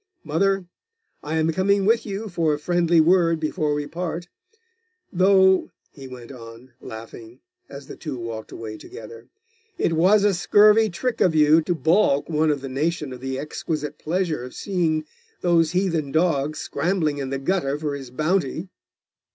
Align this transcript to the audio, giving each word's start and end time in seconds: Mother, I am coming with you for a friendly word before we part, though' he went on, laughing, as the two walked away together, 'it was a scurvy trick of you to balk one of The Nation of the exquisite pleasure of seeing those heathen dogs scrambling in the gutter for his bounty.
Mother, 0.23 0.65
I 1.21 1.35
am 1.37 1.51
coming 1.51 1.85
with 1.85 2.07
you 2.07 2.27
for 2.27 2.55
a 2.55 2.59
friendly 2.59 2.99
word 2.99 3.39
before 3.39 3.75
we 3.75 3.85
part, 3.85 4.27
though' 5.13 5.69
he 5.91 6.07
went 6.07 6.31
on, 6.31 6.71
laughing, 6.81 7.39
as 7.69 7.85
the 7.85 7.95
two 7.95 8.17
walked 8.17 8.51
away 8.51 8.77
together, 8.79 9.27
'it 9.77 9.93
was 9.93 10.23
a 10.23 10.33
scurvy 10.33 10.89
trick 10.89 11.21
of 11.21 11.35
you 11.35 11.61
to 11.61 11.75
balk 11.75 12.27
one 12.31 12.49
of 12.49 12.61
The 12.61 12.67
Nation 12.69 13.13
of 13.13 13.21
the 13.21 13.37
exquisite 13.37 13.99
pleasure 13.99 14.43
of 14.43 14.55
seeing 14.55 15.05
those 15.41 15.73
heathen 15.73 16.11
dogs 16.11 16.57
scrambling 16.57 17.19
in 17.19 17.29
the 17.29 17.37
gutter 17.37 17.77
for 17.77 17.93
his 17.93 18.09
bounty. 18.09 18.69